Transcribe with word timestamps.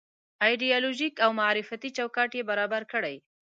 ایدیالوژيک 0.45 1.13
او 1.25 1.29
معرفتي 1.41 1.89
چوکاټ 1.97 2.31
یې 2.37 2.43
برابر 2.49 2.81
کړی. 2.93 3.15